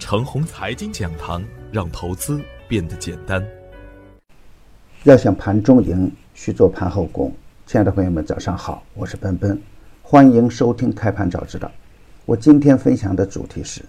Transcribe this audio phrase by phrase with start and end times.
[0.00, 3.46] 程红财经讲堂，让投资变得简单。
[5.04, 7.30] 要想盘中赢，需做盘后功。
[7.66, 9.60] 亲爱的朋友们，早上好，我是奔奔，
[10.02, 11.70] 欢迎收听开盘早知道。
[12.24, 13.82] 我今天分享的主题是：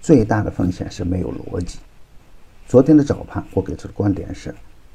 [0.00, 1.80] 最大的风险是没有逻辑。
[2.68, 4.54] 昨天的早盘，我给出的观点是，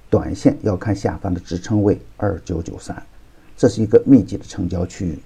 [0.09, 2.95] 短线要看下方的支撑位二九九三，
[3.57, 5.19] 这是一个密集的成交区域，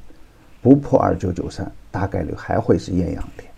[0.64, 3.51] 不破二九九三，大概率还会是艳阳天。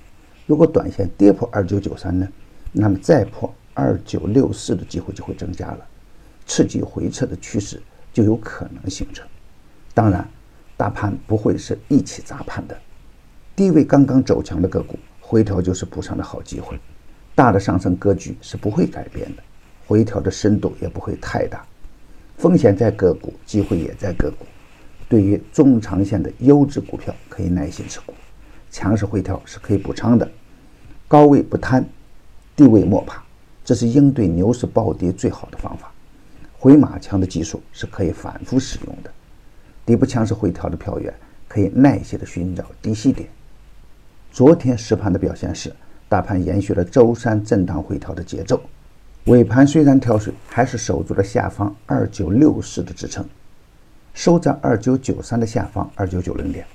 [0.46, 2.28] 如果短线跌破二九九三呢，
[2.72, 5.80] 那么再破二九六四的机会就会增加了，
[6.46, 9.26] 刺激回撤的趋势就有可能形成。
[9.94, 10.28] 当然，
[10.76, 12.78] 大盘不会是一起砸盘的，
[13.56, 16.78] 低位刚刚走强的个股回调就是补上的好机会。
[17.36, 19.44] 大的上升格局是不会改变的，
[19.88, 21.66] 回调的深度也不会太大，
[22.38, 24.46] 风险在个股，机会也在个股。
[25.10, 28.14] 对于中长线的优质股票，可以耐心持股。
[28.74, 30.28] 强势回调是可以补仓的，
[31.08, 31.86] 高位不贪，
[32.56, 33.22] 低位莫怕，
[33.64, 35.92] 这是应对牛市暴跌最好的方法。
[36.58, 39.12] 回马枪的技术是可以反复使用的，
[39.86, 41.14] 底部强势回调的票源
[41.48, 43.30] 可以耐心的寻找低吸点。
[44.32, 45.72] 昨天实盘的表现是，
[46.10, 48.60] 大盘延续了周三震荡回调的节奏，
[49.26, 53.24] 尾盘虽然跳水，还是守住了下方二九六四的支撑，
[54.16, 56.66] 收在二九九三的下方二九九零点。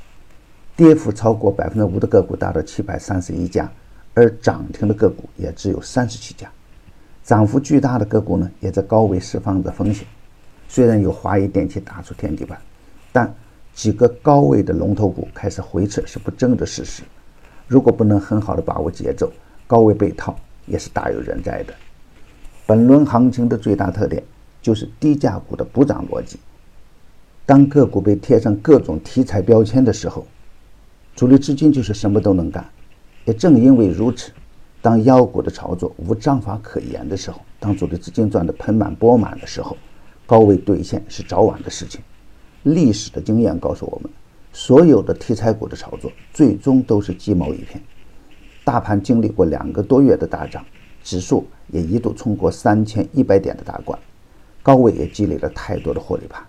[0.78, 3.68] 跌幅超过百分之五的个股达到七百三十一家，
[4.14, 6.48] 而涨停的个股也只有三十七家。
[7.24, 10.06] 涨幅巨大的个股呢，也在高位释放着风险。
[10.68, 12.56] 虽然有华谊电器打出天地板，
[13.10, 13.34] 但
[13.74, 17.02] 几个高位的龙头股开始回撤是不争的事实。
[17.66, 19.32] 如果不能很好的把握节奏，
[19.66, 21.74] 高位被套也是大有人在的。
[22.66, 24.22] 本轮行情的最大特点
[24.62, 26.38] 就是低价股的补涨逻辑。
[27.44, 30.24] 当个股被贴上各种题材标签的时候，
[31.18, 32.64] 主力资金就是什么都能干，
[33.24, 34.30] 也正因为如此，
[34.80, 39.76] 当妖股的炒作无章法可言的时候，当主力资金赚得盆满钵满的时候，
[40.26, 42.00] 高位兑现是早晚的事情。
[42.62, 44.08] 历史的经验告诉我们，
[44.52, 47.82] 所有的题材股的炒作最终都是鸡毛一片。
[48.64, 50.64] 大盘经历过两个多月的大涨，
[51.02, 53.98] 指数也一度冲过三千一百点的大关，
[54.62, 56.40] 高位也积累了太多的获利盘，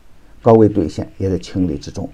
[0.43, 2.07] 高位兑现也在情理之中。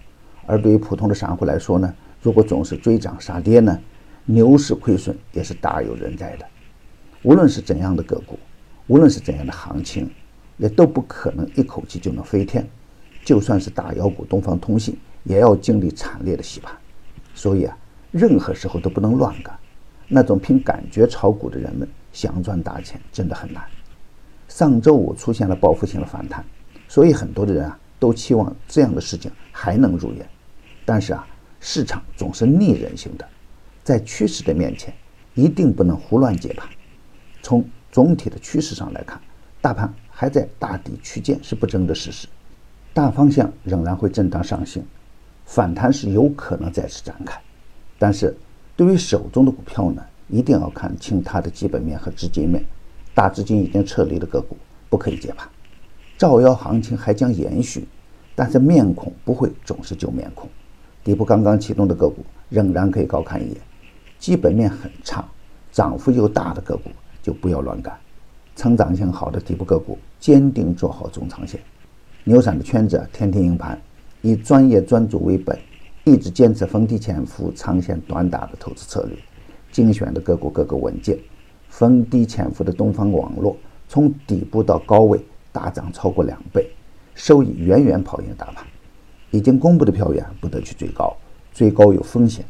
[0.46, 1.94] 而对于普通的散户来说呢？
[2.26, 3.80] 如果总是追涨杀跌呢，
[4.26, 6.46] 牛市亏损也是大有人在的。
[7.22, 8.40] 无论是怎样的个股，
[8.88, 10.10] 无论是怎样的行情，
[10.58, 12.68] 也都不可能一口气就能飞天。
[13.24, 16.76] 就算是大妖股东方通信，也要经历惨烈的洗盘。
[17.36, 17.78] 所以啊，
[18.10, 19.56] 任何时候都不能乱干。
[20.08, 23.64] 那种凭感觉炒股的人们，想赚大钱真的很难。
[24.48, 26.44] 上周五出现了报复性的反弹，
[26.88, 30.28] 所以很多的人啊，都期望这样的事情还能如愿。
[30.86, 31.24] 但是啊。
[31.68, 33.28] 市场总是逆人性的，
[33.84, 34.94] 在趋势的面前，
[35.34, 36.70] 一定不能胡乱接盘。
[37.42, 39.20] 从总体的趋势上来看，
[39.62, 42.28] 大盘还在大底区间是不争的事实，
[42.94, 44.86] 大方向仍然会震荡上行，
[45.44, 47.36] 反弹是有可能再次展开。
[47.98, 48.38] 但是，
[48.76, 52.64] 对于手中的股票呢，一定要看清它的基本面和资金面。
[53.16, 54.56] 大资金已经撤离的个股
[54.88, 55.50] 不可以接盘。
[56.16, 57.88] 造妖行情还将延续，
[58.36, 60.48] 但是面孔不会总是旧面孔。
[61.06, 63.58] 底部刚刚启动的个股仍然可以高看一眼，
[64.18, 65.24] 基本面很差、
[65.72, 66.90] 涨幅又大的个股
[67.22, 67.96] 就不要乱干。
[68.56, 71.62] 成长性好的底部个股，坚定做好中长线。
[72.24, 73.80] 牛散的圈子天天赢盘，
[74.24, 75.56] 以专业专注为本，
[76.06, 79.16] 一直坚持逢低潜伏、长线短打的投资策略。
[79.72, 81.20] 精选的个股个个稳健，
[81.70, 83.56] 逢低潜伏的东方网络
[83.88, 86.68] 从底部到高位大涨超过两倍，
[87.14, 88.66] 收益远远跑赢大盘。
[89.32, 91.16] 已经公布的票源不得去追高，
[91.54, 92.46] 追高有风险。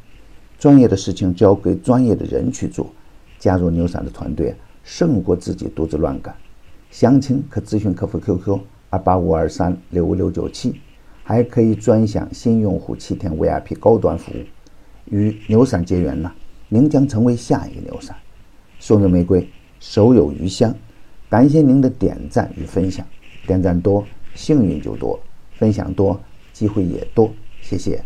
[0.57, 2.91] 专业的事情交给专业的人去做。
[3.37, 6.33] 加入牛散的团队，胜过自己独自乱干。
[6.89, 8.59] 详情可咨询客服 QQ
[8.89, 10.79] 二八五二三六五六九七，
[11.23, 14.43] 还可以专享新用户七天 VIP 高端服务。
[15.05, 16.31] 与牛散结缘呢，
[16.69, 18.15] 您将成为下一个牛散。
[18.79, 19.47] 送人玫瑰，
[19.79, 20.73] 手有余香。
[21.29, 23.05] 感谢您的点赞与分享，
[23.45, 25.19] 点赞多，幸运就多；
[25.57, 26.19] 分享多。
[26.55, 28.01] 机会也多，谢谢。